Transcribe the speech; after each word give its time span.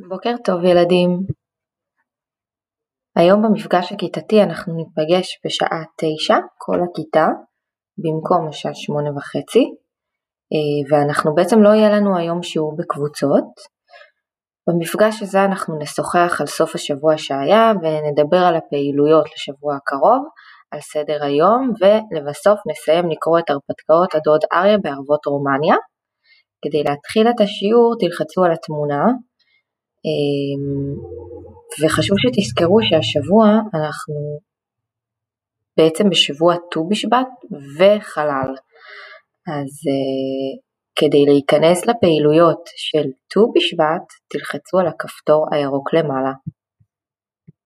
בוקר 0.00 0.34
טוב 0.44 0.64
ילדים. 0.64 1.10
היום 3.16 3.42
במפגש 3.42 3.92
הכיתתי 3.92 4.42
אנחנו 4.42 4.74
ניפגש 4.76 5.40
בשעה 5.46 5.82
תשע, 5.98 6.36
כל 6.58 6.78
הכיתה, 6.84 7.26
במקום 7.98 8.48
השעה 8.48 8.74
שמונה 8.74 9.10
וחצי, 9.16 9.64
אה, 10.52 10.80
ואנחנו 10.88 11.34
בעצם 11.34 11.62
לא 11.62 11.68
יהיה 11.68 11.90
לנו 11.90 12.18
היום 12.18 12.42
שיעור 12.42 12.76
בקבוצות. 12.76 13.50
במפגש 14.68 15.22
הזה 15.22 15.44
אנחנו 15.44 15.78
נשוחח 15.78 16.40
על 16.40 16.46
סוף 16.46 16.74
השבוע 16.74 17.14
שהיה 17.16 17.72
ונדבר 17.82 18.42
על 18.48 18.56
הפעילויות 18.56 19.26
לשבוע 19.34 19.76
הקרוב, 19.76 20.22
על 20.70 20.80
סדר 20.80 21.24
היום 21.24 21.72
ולבסוף 21.80 22.60
נסיים 22.70 23.10
לקרוא 23.10 23.38
את 23.38 23.50
הרפתקאות 23.50 24.14
הדוד 24.14 24.40
אריה 24.52 24.78
בערבות 24.78 25.26
רומניה. 25.26 25.76
כדי 26.64 26.82
להתחיל 26.82 27.28
את 27.28 27.40
השיעור 27.40 27.94
תלחצו 28.00 28.44
על 28.44 28.52
התמונה 28.52 29.04
וחשוב 31.80 32.16
שתזכרו 32.18 32.78
שהשבוע 32.82 33.46
אנחנו 33.74 34.14
בעצם 35.76 36.10
בשבוע 36.10 36.54
ט"ו 36.70 36.88
בשבט 36.88 37.28
וחלל. 37.78 38.50
אז 39.46 39.72
uh, 39.92 40.60
כדי 40.96 41.24
להיכנס 41.24 41.86
לפעילויות 41.86 42.62
של 42.76 43.06
ט"ו 43.30 43.52
בשבט 43.54 44.06
תלחצו 44.30 44.78
על 44.78 44.86
הכפתור 44.86 45.46
הירוק 45.52 45.94
למעלה. 45.94 46.32